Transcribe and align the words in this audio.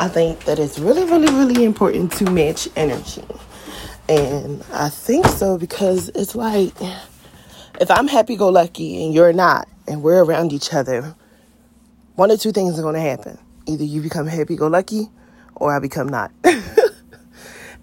I 0.00 0.08
think 0.08 0.46
that 0.46 0.58
it's 0.58 0.78
really, 0.78 1.04
really, 1.04 1.30
really 1.30 1.62
important 1.62 2.10
to 2.12 2.30
match 2.30 2.70
energy. 2.74 3.22
And 4.08 4.64
I 4.72 4.88
think 4.88 5.26
so 5.26 5.58
because 5.58 6.08
it's 6.14 6.34
like 6.34 6.72
if 7.78 7.90
I'm 7.90 8.08
happy 8.08 8.34
go 8.34 8.48
lucky 8.48 9.04
and 9.04 9.12
you're 9.12 9.34
not, 9.34 9.68
and 9.86 10.02
we're 10.02 10.24
around 10.24 10.54
each 10.54 10.72
other, 10.72 11.14
one 12.14 12.30
or 12.30 12.38
two 12.38 12.50
things 12.50 12.78
are 12.78 12.82
going 12.82 12.94
to 12.94 13.00
happen. 13.02 13.38
Either 13.66 13.84
you 13.84 14.00
become 14.00 14.26
happy 14.26 14.56
go 14.56 14.68
lucky 14.68 15.10
or 15.54 15.76
I 15.76 15.80
become 15.80 16.08
not. 16.08 16.32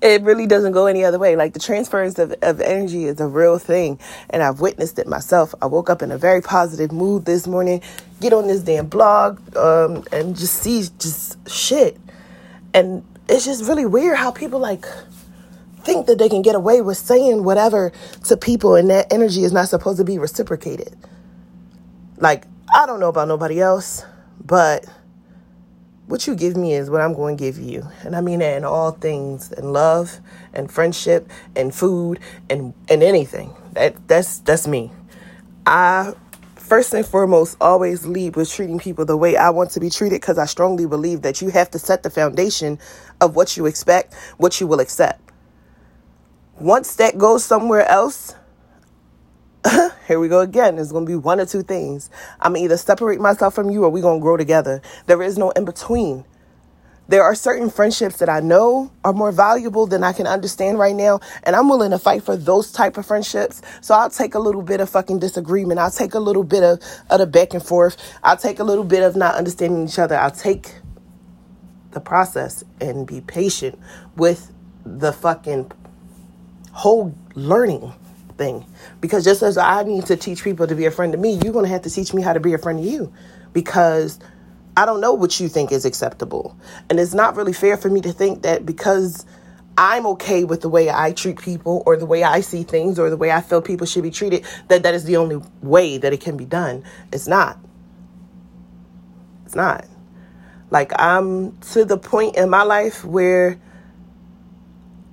it 0.01 0.23
really 0.23 0.47
doesn't 0.47 0.71
go 0.71 0.87
any 0.87 1.03
other 1.03 1.19
way. 1.19 1.35
Like 1.35 1.53
the 1.53 1.59
transference 1.59 2.17
of, 2.17 2.33
of 2.41 2.59
energy 2.61 3.05
is 3.05 3.19
a 3.19 3.27
real 3.27 3.59
thing. 3.59 3.99
And 4.31 4.41
I've 4.41 4.59
witnessed 4.59 4.97
it 4.97 5.05
myself. 5.05 5.53
I 5.61 5.67
woke 5.67 5.91
up 5.91 6.01
in 6.01 6.11
a 6.11 6.17
very 6.17 6.41
positive 6.41 6.91
mood 6.91 7.25
this 7.25 7.45
morning, 7.45 7.83
get 8.21 8.33
on 8.33 8.47
this 8.47 8.63
damn 8.63 8.87
blog, 8.87 9.55
um, 9.55 10.03
and 10.11 10.35
just 10.35 10.55
see 10.63 10.83
just 10.97 11.47
shit. 11.47 11.95
And 12.77 13.03
it's 13.27 13.45
just 13.45 13.65
really 13.67 13.87
weird 13.87 14.17
how 14.17 14.29
people 14.31 14.59
like 14.59 14.85
think 15.81 16.05
that 16.05 16.19
they 16.19 16.29
can 16.29 16.43
get 16.43 16.53
away 16.53 16.81
with 16.81 16.97
saying 16.97 17.43
whatever 17.43 17.91
to 18.25 18.37
people 18.37 18.75
and 18.75 18.89
that 18.91 19.11
energy 19.11 19.43
is 19.43 19.51
not 19.51 19.67
supposed 19.67 19.97
to 19.97 20.03
be 20.05 20.19
reciprocated. 20.19 20.95
Like, 22.17 22.45
I 22.75 22.85
don't 22.85 22.99
know 22.99 23.09
about 23.09 23.27
nobody 23.29 23.59
else, 23.59 24.05
but 24.45 24.85
what 26.05 26.27
you 26.27 26.35
give 26.35 26.55
me 26.55 26.73
is 26.75 26.91
what 26.91 27.01
I'm 27.01 27.15
going 27.15 27.35
to 27.37 27.43
give 27.43 27.57
you. 27.57 27.87
And 28.03 28.15
I 28.15 28.21
mean 28.21 28.39
that 28.39 28.57
in 28.57 28.63
all 28.63 28.91
things, 28.91 29.51
in 29.53 29.73
love 29.73 30.19
and 30.53 30.71
friendship 30.71 31.31
and 31.55 31.73
food 31.73 32.19
and 32.47 32.75
and 32.89 33.01
anything. 33.01 33.55
That 33.73 34.07
that's 34.07 34.39
that's 34.39 34.67
me. 34.67 34.91
I 35.65 36.13
first 36.67 36.93
and 36.93 37.05
foremost 37.05 37.55
always 37.61 38.05
lead 38.05 38.35
with 38.35 38.51
treating 38.51 38.77
people 38.77 39.05
the 39.05 39.15
way 39.15 39.37
I 39.37 39.49
want 39.51 39.71
to 39.71 39.79
be 39.79 39.89
treated 39.89 40.19
because 40.19 40.37
I 40.37 40.45
strongly 40.45 40.85
believe 40.85 41.21
that 41.21 41.41
you 41.41 41.47
have 41.49 41.71
to 41.71 41.79
set 41.79 42.03
the 42.03 42.09
foundation 42.09 42.77
of 43.21 43.37
what 43.37 43.55
you 43.55 43.65
expect, 43.65 44.13
what 44.37 44.59
you 44.59 44.67
will 44.67 44.81
accept. 44.81 45.31
Once 46.59 46.95
that 46.95 47.17
goes 47.17 47.45
somewhere 47.45 47.87
else, 47.89 48.35
here 50.07 50.19
we 50.19 50.27
go 50.27 50.41
again. 50.41 50.77
It's 50.77 50.91
going 50.91 51.05
to 51.05 51.09
be 51.09 51.15
one 51.15 51.39
or 51.39 51.45
two 51.45 51.63
things. 51.63 52.09
I'm 52.41 52.57
either 52.57 52.75
separate 52.75 53.21
myself 53.21 53.55
from 53.55 53.69
you 53.69 53.85
or 53.85 53.89
we're 53.89 54.01
going 54.01 54.19
to 54.19 54.23
grow 54.23 54.35
together. 54.35 54.81
There 55.05 55.21
is 55.21 55.37
no 55.37 55.51
in 55.51 55.63
between. 55.63 56.25
There 57.09 57.23
are 57.23 57.35
certain 57.35 57.69
friendships 57.69 58.17
that 58.17 58.27
I 58.27 58.41
know 58.41 58.91
are 59.03 59.13
more 59.13 59.31
valuable 59.31 59.87
than 59.87 60.03
I 60.03 60.11
can 60.11 60.27
understand 60.27 60.77
right 60.77 60.95
now, 60.95 61.21
and 61.43 61.55
I'm 61.55 61.69
willing 61.69 61.91
to 61.91 61.99
fight 61.99 62.23
for 62.23 62.35
those 62.35 62.71
type 62.71 62.97
of 62.97 63.05
friendships. 63.05 63.61
So 63.81 63.95
I'll 63.95 64.09
take 64.09 64.35
a 64.35 64.39
little 64.39 64.61
bit 64.61 64.81
of 64.81 64.89
fucking 64.89 65.19
disagreement. 65.19 65.79
I'll 65.79 65.91
take 65.91 66.15
a 66.15 66.19
little 66.19 66.43
bit 66.43 66.63
of, 66.63 66.81
of 67.09 67.19
the 67.19 67.27
back 67.27 67.53
and 67.53 67.63
forth. 67.63 67.95
I'll 68.23 68.37
take 68.37 68.59
a 68.59 68.63
little 68.63 68.83
bit 68.83 69.03
of 69.03 69.15
not 69.15 69.35
understanding 69.35 69.87
each 69.87 69.99
other. 69.99 70.17
I'll 70.17 70.31
take 70.31 70.73
the 71.91 72.01
process 72.01 72.63
and 72.81 73.07
be 73.07 73.21
patient 73.21 73.79
with 74.17 74.51
the 74.85 75.13
fucking 75.13 75.71
whole 76.73 77.15
learning 77.35 77.93
thing. 78.37 78.65
Because 78.99 79.23
just 79.23 79.41
as 79.41 79.57
I 79.57 79.83
need 79.83 80.05
to 80.07 80.17
teach 80.17 80.43
people 80.43 80.67
to 80.67 80.75
be 80.75 80.85
a 80.85 80.91
friend 80.91 81.13
to 81.13 81.17
me, 81.17 81.39
you're 81.43 81.53
going 81.53 81.65
to 81.65 81.71
have 81.71 81.83
to 81.83 81.89
teach 81.89 82.13
me 82.13 82.21
how 82.21 82.33
to 82.33 82.39
be 82.39 82.53
a 82.53 82.57
friend 82.57 82.79
to 82.79 82.87
you. 82.87 83.13
Because 83.53 84.19
I 84.77 84.85
don't 84.85 85.01
know 85.01 85.13
what 85.13 85.39
you 85.39 85.49
think 85.49 85.71
is 85.71 85.85
acceptable. 85.85 86.55
And 86.87 86.99
it's 86.99 87.15
not 87.15 87.35
really 87.35 87.51
fair 87.51 87.77
for 87.77 87.89
me 87.89 87.99
to 88.01 88.13
think 88.13 88.43
that 88.43 88.63
because 88.63 89.25
I'm 89.75 90.05
okay 90.05 90.43
with 90.43 90.61
the 90.61 90.69
way 90.69 90.91
I 90.91 91.13
treat 91.13 91.41
people 91.41 91.81
or 91.87 91.97
the 91.97 92.05
way 92.05 92.23
I 92.23 92.41
see 92.41 92.61
things 92.61 92.99
or 92.99 93.09
the 93.09 93.17
way 93.17 93.31
I 93.31 93.41
feel 93.41 93.59
people 93.59 93.87
should 93.87 94.03
be 94.03 94.11
treated, 94.11 94.45
that 94.67 94.83
that 94.83 94.93
is 94.93 95.05
the 95.05 95.17
only 95.17 95.41
way 95.63 95.97
that 95.97 96.13
it 96.13 96.21
can 96.21 96.37
be 96.37 96.45
done. 96.45 96.83
It's 97.11 97.27
not. 97.27 97.57
It's 99.47 99.55
not. 99.55 99.85
Like, 100.69 100.91
I'm 100.99 101.57
to 101.71 101.83
the 101.83 101.97
point 101.97 102.35
in 102.35 102.51
my 102.51 102.61
life 102.61 103.03
where 103.03 103.59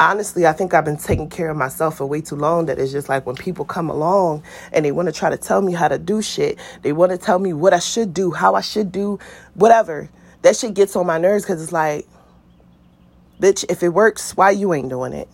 honestly, 0.00 0.47
I 0.47 0.53
think 0.53 0.75
I've 0.75 0.84
been 0.84 0.97
taking 0.97 1.28
care 1.28 1.50
of 1.50 1.56
myself 1.56 1.98
for 1.98 2.06
way 2.06 2.20
too 2.20 2.37
long 2.37 2.67
that 2.67 2.78
it's 2.78 2.92
just 2.92 3.09
like 3.09 3.27
when 3.27 3.37
people 3.37 3.64
come 3.64 3.89
along 3.91 4.43
and 4.72 4.84
they 4.84 4.93
want 4.93 5.06
to 5.06 5.12
try 5.12 5.31
to 5.31 5.37
tell 5.37 5.62
me 5.62 5.72
how 5.72 5.88
to 5.88 5.99
do 5.99 6.21
shit, 6.22 6.59
they 6.82 6.93
want 6.93 7.12
to 7.12 7.19
tell 7.19 7.38
me 7.38 7.53
what 7.53 7.72
I 7.72 7.78
should 7.78 8.12
do, 8.12 8.31
how 8.31 8.54
I 8.54 8.60
should 8.60 8.91
do, 8.93 9.19
whatever. 9.54 10.10
That 10.43 10.56
shit 10.56 10.75
gets 10.75 10.97
on 10.97 11.06
my 11.06 11.19
nerves 11.19 11.44
because 11.44 11.62
it's 11.62 11.72
like, 11.72 12.06
bitch, 13.41 13.65
if 13.69 13.83
it 13.83 13.91
works, 13.91 14.37
why 14.37 14.50
you 14.50 14.75
ain't 14.75 14.88
doing 14.88 15.12
it? 15.12 15.28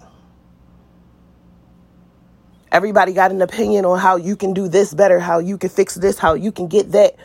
Everybody 2.70 3.12
got 3.12 3.32
an 3.32 3.42
opinion 3.42 3.84
on 3.84 3.98
how 3.98 4.16
you 4.16 4.36
can 4.36 4.52
do 4.52 4.68
this 4.68 4.94
better, 4.94 5.18
how 5.18 5.40
you 5.40 5.58
can 5.58 5.70
fix 5.70 5.96
this, 5.96 6.18
how 6.18 6.34
you 6.34 6.52
can 6.52 6.68
get 6.68 6.92
that. 6.92 7.16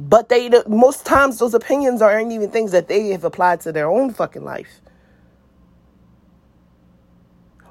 But 0.00 0.30
they, 0.30 0.50
most 0.66 1.04
times, 1.04 1.38
those 1.38 1.52
opinions 1.52 2.00
aren't 2.00 2.32
even 2.32 2.50
things 2.50 2.72
that 2.72 2.88
they 2.88 3.08
have 3.08 3.24
applied 3.24 3.60
to 3.62 3.72
their 3.72 3.90
own 3.90 4.12
fucking 4.12 4.44
life. 4.44 4.80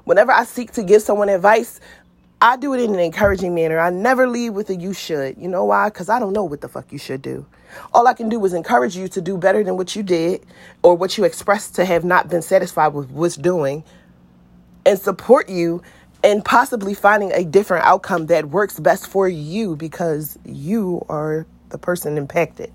Whenever 0.08 0.32
I 0.32 0.44
seek 0.44 0.72
to 0.72 0.82
give 0.82 1.02
someone 1.02 1.28
advice, 1.28 1.80
I 2.40 2.56
do 2.56 2.72
it 2.72 2.80
in 2.80 2.94
an 2.94 2.98
encouraging 2.98 3.54
manner. 3.54 3.78
I 3.78 3.90
never 3.90 4.26
leave 4.26 4.54
with 4.54 4.70
a 4.70 4.74
you 4.74 4.94
should. 4.94 5.36
You 5.36 5.48
know 5.48 5.66
why? 5.66 5.90
Because 5.90 6.08
I 6.08 6.18
don't 6.18 6.32
know 6.32 6.44
what 6.44 6.62
the 6.62 6.68
fuck 6.68 6.90
you 6.90 6.98
should 6.98 7.20
do. 7.20 7.44
All 7.92 8.06
I 8.06 8.14
can 8.14 8.30
do 8.30 8.42
is 8.46 8.54
encourage 8.54 8.96
you 8.96 9.08
to 9.08 9.20
do 9.20 9.36
better 9.36 9.62
than 9.62 9.76
what 9.76 9.94
you 9.94 10.02
did 10.02 10.46
or 10.82 10.94
what 10.94 11.18
you 11.18 11.24
expressed 11.24 11.74
to 11.74 11.84
have 11.84 12.04
not 12.04 12.30
been 12.30 12.40
satisfied 12.40 12.94
with 12.94 13.10
what's 13.10 13.36
doing 13.36 13.84
and 14.86 14.98
support 14.98 15.50
you 15.50 15.82
and 16.24 16.42
possibly 16.42 16.94
finding 16.94 17.30
a 17.32 17.44
different 17.44 17.84
outcome 17.84 18.28
that 18.28 18.48
works 18.48 18.80
best 18.80 19.08
for 19.08 19.28
you 19.28 19.76
because 19.76 20.38
you 20.46 21.04
are 21.10 21.46
the 21.68 21.76
person 21.76 22.16
impacted. 22.16 22.72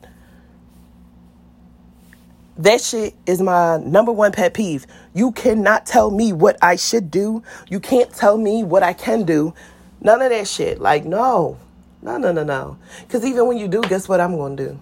That 2.57 2.81
shit 2.81 3.15
is 3.25 3.41
my 3.41 3.77
number 3.77 4.11
one 4.11 4.31
pet 4.31 4.53
peeve. 4.53 4.85
You 5.13 5.31
cannot 5.31 5.85
tell 5.85 6.11
me 6.11 6.33
what 6.33 6.57
I 6.61 6.75
should 6.75 7.09
do. 7.09 7.43
You 7.69 7.79
can't 7.79 8.11
tell 8.13 8.37
me 8.37 8.63
what 8.63 8.83
I 8.83 8.93
can 8.93 9.23
do. 9.23 9.53
None 10.01 10.21
of 10.21 10.29
that 10.29 10.47
shit. 10.47 10.79
Like, 10.79 11.05
no. 11.05 11.57
No, 12.01 12.17
no, 12.17 12.31
no, 12.31 12.43
no. 12.43 12.77
Because 13.01 13.25
even 13.25 13.47
when 13.47 13.57
you 13.57 13.67
do, 13.67 13.81
guess 13.81 14.07
what 14.07 14.19
I'm 14.19 14.35
going 14.35 14.57
to 14.57 14.69
do? 14.69 14.79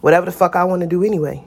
Whatever 0.00 0.26
the 0.26 0.32
fuck 0.32 0.56
I 0.56 0.64
want 0.64 0.82
to 0.82 0.86
do 0.86 1.02
anyway. 1.02 1.42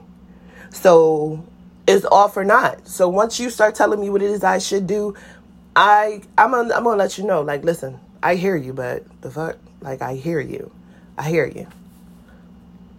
So 0.70 1.44
it's 1.86 2.04
off 2.06 2.36
or 2.36 2.44
not. 2.44 2.86
So 2.88 3.08
once 3.08 3.38
you 3.38 3.50
start 3.50 3.74
telling 3.74 4.00
me 4.00 4.10
what 4.10 4.22
it 4.22 4.30
is 4.30 4.44
I 4.44 4.58
should 4.58 4.86
do, 4.86 5.14
I 5.74 6.22
I'm 6.36 6.50
gonna, 6.50 6.74
I'm 6.74 6.84
gonna 6.84 6.96
let 6.96 7.18
you 7.18 7.24
know. 7.24 7.42
Like, 7.42 7.64
listen, 7.64 8.00
I 8.22 8.34
hear 8.34 8.56
you, 8.56 8.72
but 8.72 9.04
the 9.22 9.30
fuck, 9.30 9.56
like, 9.80 10.02
I 10.02 10.14
hear 10.14 10.40
you, 10.40 10.70
I 11.16 11.28
hear 11.28 11.46
you. 11.46 11.66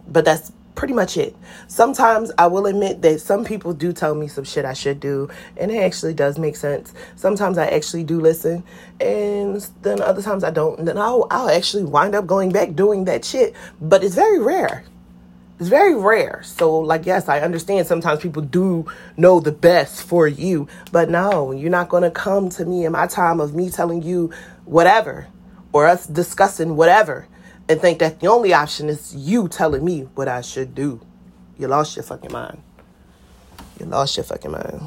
But 0.07 0.25
that's 0.25 0.51
pretty 0.75 0.93
much 0.93 1.17
it. 1.17 1.35
Sometimes 1.67 2.31
I 2.37 2.47
will 2.47 2.65
admit 2.65 3.01
that 3.01 3.21
some 3.21 3.45
people 3.45 3.73
do 3.73 3.93
tell 3.93 4.15
me 4.15 4.27
some 4.27 4.43
shit 4.43 4.65
I 4.65 4.73
should 4.73 4.99
do, 4.99 5.29
and 5.57 5.71
it 5.71 5.77
actually 5.77 6.13
does 6.13 6.37
make 6.37 6.55
sense. 6.55 6.93
Sometimes 7.15 7.57
I 7.57 7.67
actually 7.67 8.03
do 8.03 8.19
listen, 8.19 8.63
and 8.99 9.67
then 9.81 10.01
other 10.01 10.21
times 10.21 10.43
I 10.43 10.51
don't. 10.51 10.79
And 10.79 10.87
then 10.87 10.97
I'll, 10.97 11.27
I'll 11.29 11.49
actually 11.49 11.83
wind 11.83 12.15
up 12.15 12.27
going 12.27 12.51
back 12.51 12.75
doing 12.75 13.05
that 13.05 13.25
shit, 13.25 13.55
but 13.79 14.03
it's 14.03 14.15
very 14.15 14.39
rare. 14.39 14.85
It's 15.59 15.69
very 15.69 15.95
rare. 15.95 16.41
So, 16.43 16.79
like, 16.79 17.05
yes, 17.05 17.29
I 17.29 17.41
understand 17.41 17.85
sometimes 17.85 18.19
people 18.19 18.41
do 18.41 18.87
know 19.15 19.39
the 19.39 19.51
best 19.51 20.01
for 20.01 20.27
you, 20.27 20.67
but 20.91 21.09
no, 21.09 21.51
you're 21.51 21.69
not 21.69 21.89
going 21.89 22.01
to 22.03 22.09
come 22.09 22.49
to 22.49 22.65
me 22.65 22.85
in 22.85 22.93
my 22.93 23.05
time 23.05 23.39
of 23.39 23.53
me 23.53 23.69
telling 23.69 24.01
you 24.01 24.31
whatever 24.65 25.27
or 25.71 25.87
us 25.87 26.07
discussing 26.07 26.75
whatever 26.75 27.27
and 27.71 27.79
think 27.79 27.99
that 27.99 28.19
the 28.19 28.27
only 28.27 28.53
option 28.53 28.89
is 28.89 29.15
you 29.15 29.47
telling 29.47 29.85
me 29.85 30.01
what 30.15 30.27
I 30.27 30.41
should 30.41 30.75
do. 30.75 30.99
You 31.57 31.69
lost 31.69 31.95
your 31.95 32.03
fucking 32.03 32.33
mind. 32.33 32.61
You 33.79 33.85
lost 33.85 34.17
your 34.17 34.25
fucking 34.25 34.51
mind. 34.51 34.81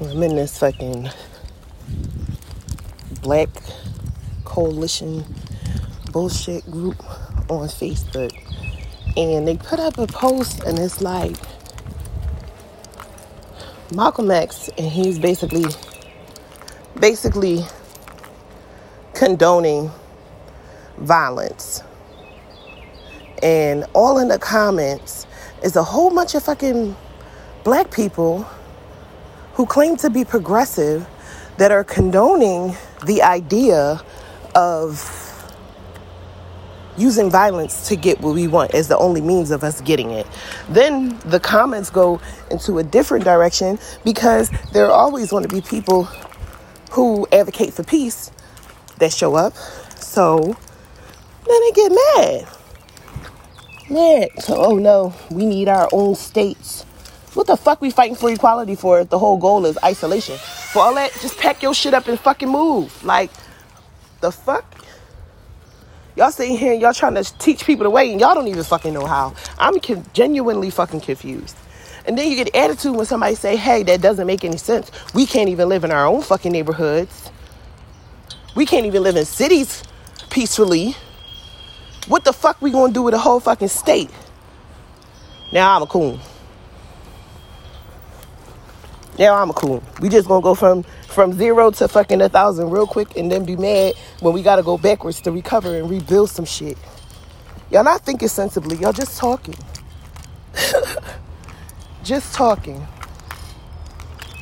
I'm 0.00 0.22
in 0.22 0.36
this 0.36 0.58
fucking 0.58 1.10
black 3.20 3.50
coalition 4.44 5.22
bullshit 6.12 6.64
group 6.70 6.98
on 7.50 7.68
Facebook. 7.68 8.32
And 9.14 9.46
they 9.46 9.58
put 9.58 9.80
up 9.80 9.98
a 9.98 10.06
post 10.06 10.64
and 10.64 10.78
it's 10.78 11.02
like 11.02 11.36
Malcolm 13.94 14.30
X 14.30 14.70
and 14.78 14.90
he's 14.90 15.18
basically 15.18 15.66
basically 16.98 17.66
condoning 19.12 19.90
violence. 20.98 21.82
And 23.42 23.84
all 23.92 24.18
in 24.18 24.28
the 24.28 24.38
comments 24.38 25.26
is 25.62 25.76
a 25.76 25.82
whole 25.82 26.14
bunch 26.14 26.34
of 26.34 26.42
fucking 26.44 26.96
black 27.64 27.90
people 27.90 28.46
who 29.54 29.66
claim 29.66 29.96
to 29.96 30.10
be 30.10 30.24
progressive 30.24 31.06
that 31.58 31.70
are 31.70 31.84
condoning 31.84 32.74
the 33.06 33.22
idea 33.22 34.00
of 34.54 35.18
using 36.96 37.30
violence 37.30 37.88
to 37.88 37.96
get 37.96 38.20
what 38.20 38.34
we 38.34 38.46
want 38.46 38.74
as 38.74 38.88
the 38.88 38.96
only 38.98 39.20
means 39.20 39.50
of 39.50 39.64
us 39.64 39.80
getting 39.80 40.10
it. 40.10 40.26
Then 40.68 41.18
the 41.20 41.40
comments 41.40 41.90
go 41.90 42.20
into 42.50 42.78
a 42.78 42.82
different 42.82 43.24
direction 43.24 43.78
because 44.04 44.50
there 44.72 44.86
are 44.86 44.92
always 44.92 45.30
going 45.30 45.42
to 45.42 45.48
be 45.48 45.60
people 45.62 46.04
who 46.90 47.26
advocate 47.32 47.72
for 47.72 47.82
peace 47.82 48.30
that 48.98 49.12
show 49.12 49.34
up. 49.34 49.54
So 49.96 50.56
then 51.46 51.60
they 51.60 51.70
get 51.72 51.92
mad. 51.92 52.48
Mad. 53.90 54.28
So, 54.42 54.56
oh 54.56 54.76
no, 54.76 55.14
we 55.30 55.46
need 55.46 55.68
our 55.68 55.88
own 55.92 56.14
states. 56.14 56.84
What 57.34 57.46
the 57.46 57.56
fuck 57.56 57.80
we 57.80 57.90
fighting 57.90 58.14
for 58.14 58.30
equality 58.30 58.74
for 58.74 59.00
if 59.00 59.08
the 59.08 59.18
whole 59.18 59.38
goal 59.38 59.64
is 59.66 59.78
isolation? 59.82 60.36
For 60.36 60.80
all 60.80 60.94
that, 60.94 61.12
just 61.20 61.38
pack 61.38 61.62
your 61.62 61.74
shit 61.74 61.94
up 61.94 62.06
and 62.06 62.20
fucking 62.20 62.48
move. 62.48 63.02
Like, 63.04 63.30
the 64.20 64.30
fuck? 64.30 64.64
Y'all 66.14 66.30
sitting 66.30 66.58
here 66.58 66.72
and 66.72 66.82
y'all 66.82 66.92
trying 66.92 67.14
to 67.14 67.24
teach 67.38 67.64
people 67.64 67.84
the 67.84 67.90
way 67.90 68.12
and 68.12 68.20
y'all 68.20 68.34
don't 68.34 68.48
even 68.48 68.62
fucking 68.62 68.92
know 68.92 69.06
how. 69.06 69.34
I'm 69.58 69.80
genuinely 70.12 70.68
fucking 70.68 71.00
confused. 71.00 71.56
And 72.04 72.18
then 72.18 72.30
you 72.30 72.36
get 72.36 72.54
attitude 72.54 72.96
when 72.96 73.06
somebody 73.06 73.34
say, 73.34 73.56
hey, 73.56 73.82
that 73.84 74.02
doesn't 74.02 74.26
make 74.26 74.44
any 74.44 74.58
sense. 74.58 74.90
We 75.14 75.24
can't 75.24 75.48
even 75.48 75.68
live 75.68 75.84
in 75.84 75.90
our 75.90 76.06
own 76.06 76.20
fucking 76.20 76.52
neighborhoods. 76.52 77.30
We 78.54 78.66
can't 78.66 78.84
even 78.84 79.02
live 79.02 79.16
in 79.16 79.24
cities 79.24 79.82
peacefully. 80.28 80.96
What 82.08 82.24
the 82.24 82.32
fuck 82.32 82.60
we 82.60 82.70
gonna 82.70 82.92
do 82.92 83.02
with 83.02 83.14
a 83.14 83.18
whole 83.18 83.40
fucking 83.40 83.68
state? 83.68 84.10
Now 85.52 85.76
I'm 85.76 85.82
a 85.82 85.86
coon. 85.86 86.18
Now 89.18 89.34
I'm 89.36 89.50
a 89.50 89.52
coon. 89.52 89.82
We 90.00 90.08
just 90.08 90.26
gonna 90.26 90.42
go 90.42 90.54
from 90.54 90.82
from 91.08 91.32
zero 91.34 91.70
to 91.70 91.86
fucking 91.86 92.20
a 92.22 92.28
thousand 92.28 92.70
real 92.70 92.86
quick 92.86 93.16
and 93.16 93.30
then 93.30 93.44
be 93.44 93.56
mad 93.56 93.94
when 94.20 94.32
we 94.34 94.42
gotta 94.42 94.62
go 94.62 94.78
backwards 94.78 95.20
to 95.22 95.30
recover 95.30 95.76
and 95.76 95.88
rebuild 95.88 96.30
some 96.30 96.44
shit. 96.44 96.76
Y'all 97.70 97.84
not 97.84 98.00
thinking 98.02 98.28
sensibly, 98.28 98.76
y'all 98.78 98.92
just 98.92 99.18
talking. 99.18 99.54
just 102.02 102.34
talking. 102.34 102.84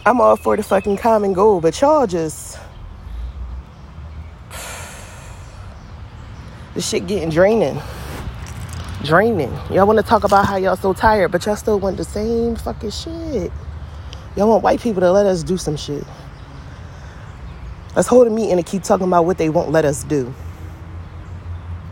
I'm 0.06 0.20
all 0.20 0.36
for 0.36 0.56
the 0.56 0.62
fucking 0.62 0.96
common 0.96 1.34
goal, 1.34 1.60
but 1.60 1.78
y'all 1.80 2.06
just 2.06 2.58
the 6.75 6.81
shit 6.81 7.06
getting 7.06 7.31
draining. 7.31 7.81
Draining. 9.05 9.52
Y'all 9.70 9.87
want 9.87 9.99
to 9.99 10.05
talk 10.05 10.25
about 10.25 10.46
how 10.46 10.56
y'all 10.56 10.76
so 10.76 10.93
tired, 10.93 11.32
but 11.32 11.46
y'all 11.46 11.56
still 11.56 11.81
want 11.81 11.96
the 11.96 12.05
same 12.05 12.56
fucking 12.56 12.90
shit. 12.90 13.52
Y'all 14.37 14.49
want 14.49 14.62
white 14.62 14.81
people 14.81 15.00
to 15.00 15.12
let 15.12 15.26
us 15.26 15.43
do 15.43 15.56
some 15.56 15.76
shit. 15.76 16.05
Let's 17.96 18.08
hold 18.08 18.26
a 18.26 18.31
meeting 18.31 18.52
and 18.58 18.67
keep 18.67 18.82
talking 18.84 19.06
about 19.06 19.26
what 19.26 19.38
they 19.38 19.50
won't 19.50 19.70
let 19.70 19.84
us 19.84 20.05
do. 20.05 20.32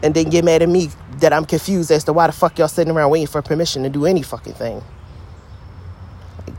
And 0.03 0.15
then 0.15 0.31
get 0.31 0.45
mad 0.45 0.63
at 0.63 0.69
me 0.69 0.91
that 1.19 1.33
I'm 1.33 1.45
confused 1.45 1.91
as 1.91 2.05
to 2.05 2.13
why 2.13 2.29
the 2.29 2.33
fuck 2.33 2.59
y'all 2.59 2.69
sitting 2.69 2.95
around 2.95 3.11
waiting 3.11 3.27
for 3.27 3.43
permission 3.43 3.83
to 3.85 3.91
do 3.91 4.07
any 4.07 4.23
fucking 4.23 4.55
thing. 4.55 4.83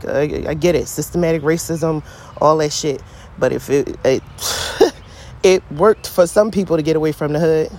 I, 0.08 0.44
I 0.48 0.54
get 0.54 0.74
it, 0.74 0.88
systematic 0.88 1.42
racism, 1.42 2.04
all 2.40 2.58
that 2.58 2.72
shit. 2.72 3.02
But 3.38 3.52
if 3.52 3.70
it, 3.70 3.98
it 4.04 4.22
it 5.42 5.62
worked 5.72 6.08
for 6.08 6.26
some 6.26 6.50
people 6.50 6.76
to 6.76 6.82
get 6.82 6.96
away 6.96 7.12
from 7.12 7.32
the 7.32 7.40
hood. 7.40 7.70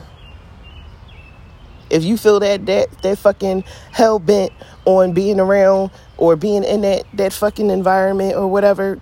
If 1.91 2.05
you 2.05 2.17
feel 2.17 2.39
that 2.39 2.65
that 2.67 3.03
that 3.03 3.17
fucking 3.19 3.65
hell 3.91 4.17
bent 4.19 4.53
on 4.85 5.13
being 5.13 5.39
around 5.39 5.91
or 6.17 6.37
being 6.37 6.63
in 6.63 6.81
that 6.81 7.05
that 7.15 7.33
fucking 7.33 7.69
environment 7.69 8.35
or 8.35 8.47
whatever, 8.47 8.99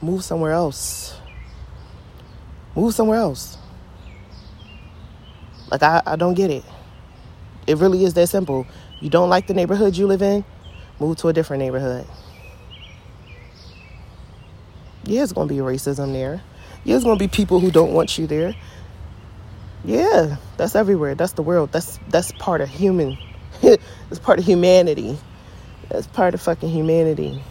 move 0.00 0.24
somewhere 0.24 0.52
else. 0.52 1.18
Move 2.76 2.94
somewhere 2.94 3.18
else. 3.18 3.58
Like 5.70 5.82
I, 5.82 6.02
I 6.06 6.16
don't 6.16 6.34
get 6.34 6.50
it. 6.50 6.64
It 7.66 7.78
really 7.78 8.04
is 8.04 8.14
that 8.14 8.28
simple. 8.28 8.66
You 9.00 9.10
don't 9.10 9.28
like 9.30 9.48
the 9.48 9.54
neighborhood 9.54 9.96
you 9.96 10.06
live 10.06 10.22
in, 10.22 10.44
move 11.00 11.16
to 11.18 11.28
a 11.28 11.32
different 11.32 11.62
neighborhood. 11.62 12.06
Yeah, 15.04 15.22
it's 15.24 15.32
gonna 15.32 15.48
be 15.48 15.56
racism 15.56 16.12
there. 16.12 16.42
Yeah, 16.84 16.96
it's 16.96 17.04
gonna 17.04 17.18
be 17.18 17.28
people 17.28 17.60
who 17.60 17.70
don't 17.70 17.92
want 17.92 18.18
you 18.18 18.26
there. 18.26 18.54
Yeah, 19.84 20.36
that's 20.56 20.74
everywhere. 20.76 21.14
That's 21.14 21.32
the 21.32 21.42
world. 21.42 21.72
That's 21.72 21.98
that's 22.08 22.32
part 22.32 22.60
of 22.60 22.68
human. 22.68 23.18
it's 23.62 24.20
part 24.20 24.38
of 24.38 24.44
humanity. 24.44 25.18
That's 25.88 26.06
part 26.06 26.34
of 26.34 26.42
fucking 26.42 26.68
humanity. 26.70 27.42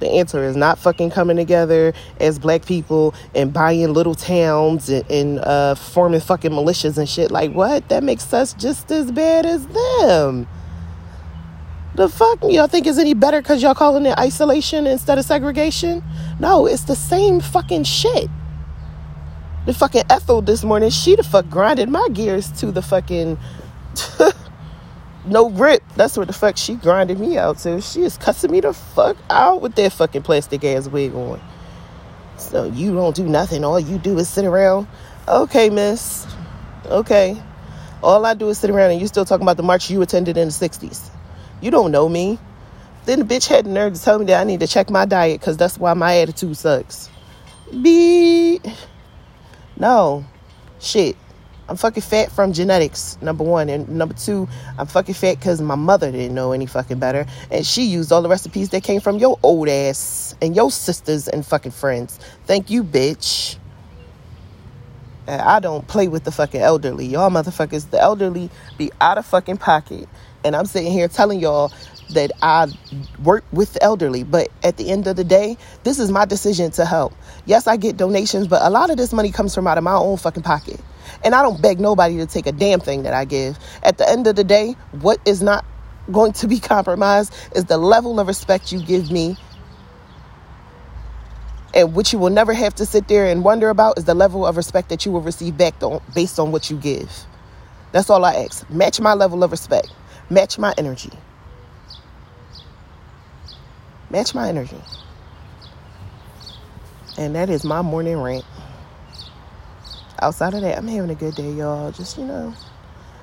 The 0.00 0.08
answer 0.08 0.44
is 0.44 0.56
not 0.56 0.78
fucking 0.78 1.10
coming 1.10 1.36
together 1.36 1.92
as 2.20 2.38
black 2.38 2.64
people 2.64 3.14
and 3.34 3.52
buying 3.52 3.92
little 3.92 4.14
towns 4.14 4.88
and, 4.88 5.10
and 5.10 5.38
uh, 5.40 5.74
forming 5.74 6.20
fucking 6.20 6.52
militias 6.52 6.98
and 6.98 7.08
shit. 7.08 7.32
Like, 7.32 7.52
what? 7.52 7.88
That 7.88 8.04
makes 8.04 8.32
us 8.32 8.54
just 8.54 8.92
as 8.92 9.10
bad 9.10 9.44
as 9.44 9.66
them. 9.66 10.46
The 11.96 12.08
fuck 12.08 12.38
y'all 12.44 12.68
think 12.68 12.86
is 12.86 12.96
any 12.96 13.14
better 13.14 13.42
because 13.42 13.60
y'all 13.60 13.74
calling 13.74 14.06
it 14.06 14.16
isolation 14.18 14.86
instead 14.86 15.18
of 15.18 15.24
segregation? 15.24 16.04
No, 16.38 16.66
it's 16.66 16.84
the 16.84 16.94
same 16.94 17.40
fucking 17.40 17.82
shit. 17.84 18.30
The 19.68 19.74
fucking 19.74 20.04
Ethel 20.08 20.40
this 20.40 20.64
morning, 20.64 20.88
she 20.88 21.14
the 21.14 21.22
fuck 21.22 21.50
grinded 21.50 21.90
my 21.90 22.08
gears 22.14 22.50
to 22.52 22.72
the 22.72 22.80
fucking 22.80 23.36
no 25.26 25.50
grip. 25.50 25.82
That's 25.94 26.16
what 26.16 26.26
the 26.26 26.32
fuck 26.32 26.56
she 26.56 26.72
grinded 26.72 27.20
me 27.20 27.36
out 27.36 27.58
to. 27.58 27.82
She 27.82 28.00
is 28.00 28.16
cussing 28.16 28.50
me 28.50 28.60
the 28.60 28.72
fuck 28.72 29.18
out 29.28 29.60
with 29.60 29.74
that 29.74 29.92
fucking 29.92 30.22
plastic 30.22 30.64
ass 30.64 30.88
wig 30.88 31.14
on. 31.14 31.38
So 32.38 32.64
you 32.64 32.94
don't 32.94 33.14
do 33.14 33.24
nothing. 33.24 33.62
All 33.62 33.78
you 33.78 33.98
do 33.98 34.16
is 34.16 34.30
sit 34.30 34.46
around. 34.46 34.88
Okay, 35.28 35.68
miss. 35.68 36.26
Okay. 36.86 37.36
All 38.02 38.24
I 38.24 38.32
do 38.32 38.48
is 38.48 38.56
sit 38.56 38.70
around 38.70 38.92
and 38.92 39.02
you 39.02 39.06
still 39.06 39.26
talking 39.26 39.42
about 39.42 39.58
the 39.58 39.64
march 39.64 39.90
you 39.90 40.00
attended 40.00 40.38
in 40.38 40.48
the 40.48 40.54
60s. 40.54 41.10
You 41.60 41.70
don't 41.70 41.92
know 41.92 42.08
me. 42.08 42.38
Then 43.04 43.18
the 43.18 43.26
bitch 43.26 43.46
had 43.46 43.66
the 43.66 43.70
nerve 43.70 43.92
to 43.92 44.02
tell 44.02 44.18
me 44.18 44.24
that 44.24 44.40
I 44.40 44.44
need 44.44 44.60
to 44.60 44.66
check 44.66 44.88
my 44.88 45.04
diet 45.04 45.40
because 45.40 45.58
that's 45.58 45.76
why 45.76 45.92
my 45.92 46.16
attitude 46.16 46.56
sucks. 46.56 47.10
Be 47.82 48.62
no. 49.78 50.24
Shit. 50.80 51.16
I'm 51.68 51.76
fucking 51.76 52.02
fat 52.02 52.32
from 52.32 52.54
genetics, 52.54 53.18
number 53.20 53.44
one. 53.44 53.68
And 53.68 53.88
number 53.90 54.14
two, 54.14 54.48
I'm 54.78 54.86
fucking 54.86 55.14
fat 55.14 55.34
because 55.34 55.60
my 55.60 55.74
mother 55.74 56.10
didn't 56.10 56.34
know 56.34 56.52
any 56.52 56.64
fucking 56.64 56.98
better. 56.98 57.26
And 57.50 57.66
she 57.66 57.82
used 57.82 58.10
all 58.10 58.22
the 58.22 58.28
recipes 58.28 58.70
that 58.70 58.82
came 58.82 59.02
from 59.02 59.18
your 59.18 59.38
old 59.42 59.68
ass 59.68 60.34
and 60.40 60.56
your 60.56 60.70
sisters 60.70 61.28
and 61.28 61.44
fucking 61.44 61.72
friends. 61.72 62.18
Thank 62.46 62.70
you, 62.70 62.82
bitch. 62.82 63.58
I 65.28 65.60
don't 65.60 65.86
play 65.86 66.08
with 66.08 66.24
the 66.24 66.32
fucking 66.32 66.60
elderly. 66.60 67.04
Y'all 67.04 67.30
motherfuckers, 67.30 67.90
the 67.90 68.00
elderly 68.00 68.48
be 68.78 68.90
out 68.98 69.18
of 69.18 69.26
fucking 69.26 69.58
pocket. 69.58 70.08
And 70.44 70.54
I'm 70.56 70.66
sitting 70.66 70.92
here 70.92 71.08
telling 71.08 71.40
y'all 71.40 71.72
that 72.10 72.32
I 72.42 72.68
work 73.22 73.44
with 73.52 73.74
the 73.74 73.82
elderly. 73.82 74.24
But 74.24 74.48
at 74.62 74.76
the 74.76 74.90
end 74.90 75.06
of 75.06 75.16
the 75.16 75.24
day, 75.24 75.56
this 75.84 75.98
is 75.98 76.10
my 76.10 76.24
decision 76.24 76.70
to 76.72 76.84
help. 76.84 77.12
Yes, 77.46 77.66
I 77.66 77.76
get 77.76 77.96
donations, 77.96 78.48
but 78.48 78.62
a 78.62 78.70
lot 78.70 78.90
of 78.90 78.96
this 78.96 79.12
money 79.12 79.30
comes 79.30 79.54
from 79.54 79.66
out 79.66 79.78
of 79.78 79.84
my 79.84 79.94
own 79.94 80.16
fucking 80.16 80.42
pocket. 80.42 80.80
And 81.24 81.34
I 81.34 81.42
don't 81.42 81.60
beg 81.60 81.80
nobody 81.80 82.16
to 82.18 82.26
take 82.26 82.46
a 82.46 82.52
damn 82.52 82.80
thing 82.80 83.02
that 83.02 83.14
I 83.14 83.24
give. 83.24 83.58
At 83.82 83.98
the 83.98 84.08
end 84.08 84.26
of 84.26 84.36
the 84.36 84.44
day, 84.44 84.76
what 84.92 85.20
is 85.26 85.42
not 85.42 85.64
going 86.10 86.32
to 86.32 86.48
be 86.48 86.60
compromised 86.60 87.34
is 87.54 87.64
the 87.64 87.78
level 87.78 88.20
of 88.20 88.26
respect 88.26 88.72
you 88.72 88.82
give 88.82 89.10
me. 89.10 89.36
And 91.74 91.94
what 91.94 92.12
you 92.12 92.18
will 92.18 92.30
never 92.30 92.54
have 92.54 92.74
to 92.76 92.86
sit 92.86 93.08
there 93.08 93.26
and 93.26 93.44
wonder 93.44 93.68
about 93.68 93.98
is 93.98 94.04
the 94.04 94.14
level 94.14 94.46
of 94.46 94.56
respect 94.56 94.88
that 94.88 95.04
you 95.04 95.12
will 95.12 95.20
receive 95.20 95.56
back 95.56 95.74
based 96.14 96.38
on 96.38 96.50
what 96.50 96.70
you 96.70 96.78
give. 96.78 97.10
That's 97.92 98.10
all 98.10 98.24
I 98.24 98.34
ask. 98.34 98.68
Match 98.70 99.00
my 99.00 99.14
level 99.14 99.44
of 99.44 99.50
respect, 99.50 99.92
match 100.30 100.58
my 100.58 100.74
energy. 100.78 101.12
Match 104.10 104.34
my 104.34 104.48
energy. 104.48 104.80
And 107.16 107.34
that 107.34 107.50
is 107.50 107.64
my 107.64 107.82
morning 107.82 108.20
rant 108.20 108.44
outside 110.20 110.54
of 110.54 110.62
that, 110.62 110.78
I'm 110.78 110.88
having 110.88 111.10
a 111.10 111.14
good 111.14 111.34
day, 111.34 111.50
y'all. 111.52 111.90
Just, 111.92 112.18
you 112.18 112.24
know, 112.24 112.54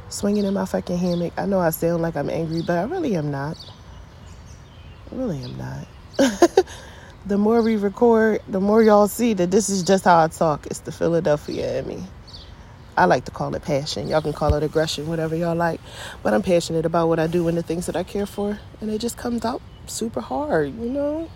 swinging 0.09 0.45
in 0.45 0.53
my 0.53 0.65
fucking 0.65 0.97
hammock. 0.97 1.33
I 1.37 1.45
know 1.45 1.59
I 1.59 1.69
sound 1.69 2.01
like 2.01 2.15
I'm 2.15 2.29
angry, 2.29 2.61
but 2.61 2.77
I 2.77 2.83
really 2.83 3.15
am 3.15 3.31
not. 3.31 3.57
I 5.11 5.15
really 5.15 5.41
am 5.43 5.57
not. 5.57 5.87
the 7.25 7.37
more 7.37 7.61
we 7.61 7.75
record, 7.75 8.41
the 8.47 8.61
more 8.61 8.81
y'all 8.81 9.07
see 9.07 9.33
that 9.33 9.51
this 9.51 9.69
is 9.69 9.83
just 9.83 10.05
how 10.05 10.23
I 10.23 10.27
talk. 10.27 10.67
It's 10.67 10.79
the 10.79 10.91
Philadelphia 10.91 11.79
in 11.79 11.87
me. 11.87 12.03
I 12.97 13.05
like 13.05 13.25
to 13.25 13.31
call 13.31 13.53
it 13.55 13.61
passion. 13.61 14.07
Y'all 14.07 14.21
can 14.21 14.33
call 14.33 14.53
it 14.53 14.63
aggression, 14.63 15.07
whatever 15.07 15.35
y'all 15.35 15.55
like. 15.55 15.81
But 16.23 16.33
I'm 16.33 16.41
passionate 16.41 16.85
about 16.85 17.09
what 17.09 17.19
I 17.19 17.27
do 17.27 17.47
and 17.47 17.57
the 17.57 17.63
things 17.63 17.87
that 17.87 17.95
I 17.95 18.03
care 18.03 18.25
for. 18.25 18.59
And 18.79 18.89
it 18.89 18.99
just 18.99 19.17
comes 19.17 19.43
out 19.43 19.61
super 19.85 20.21
hard, 20.21 20.73
you 20.79 20.89
know? 20.89 21.29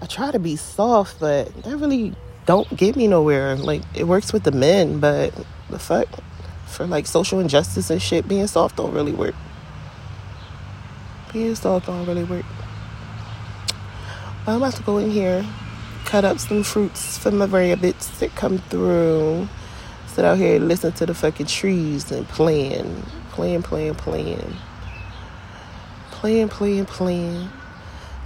I 0.00 0.06
try 0.06 0.30
to 0.30 0.38
be 0.38 0.56
soft, 0.56 1.20
but 1.20 1.52
that 1.64 1.76
really 1.76 2.14
don't 2.44 2.76
get 2.76 2.96
me 2.96 3.08
nowhere. 3.08 3.56
Like 3.56 3.82
it 3.94 4.04
works 4.04 4.32
with 4.32 4.44
the 4.44 4.52
men, 4.52 5.00
but 5.00 5.34
the 5.68 5.78
fuck 5.78 6.06
for 6.66 6.86
like 6.86 7.06
social 7.06 7.40
injustice 7.40 7.90
and 7.90 8.00
shit, 8.00 8.28
being 8.28 8.46
soft 8.46 8.76
don't 8.76 8.92
really 8.92 9.12
work. 9.12 9.34
Being 11.32 11.54
soft 11.54 11.86
don't 11.86 12.06
really 12.06 12.24
work. 12.24 12.44
I'm 14.46 14.58
about 14.58 14.74
to 14.74 14.82
go 14.82 14.98
in 14.98 15.10
here, 15.10 15.44
cut 16.04 16.24
up 16.24 16.38
some 16.38 16.62
fruits 16.62 17.18
for 17.18 17.32
my 17.32 17.46
rabbits 17.46 18.08
that 18.20 18.34
come 18.36 18.58
through. 18.58 19.48
Sit 20.16 20.24
out 20.24 20.38
here 20.38 20.56
and 20.56 20.66
listen 20.66 20.92
to 20.92 21.04
the 21.04 21.12
fucking 21.12 21.44
trees 21.44 22.10
and 22.10 22.26
playing, 22.26 23.02
playing, 23.32 23.62
playing, 23.62 23.96
playing, 23.96 24.56
playing, 26.10 26.48
playing, 26.48 26.86
playing. 26.86 27.50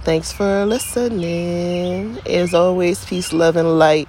Thanks 0.05 0.31
for 0.31 0.65
listening. 0.65 2.17
As 2.25 2.53
always, 2.53 3.03
peace, 3.03 3.33
love, 3.33 3.57
and 3.57 3.77
light. 3.77 4.07